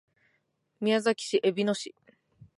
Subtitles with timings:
[0.79, 1.93] 宮崎県えびの市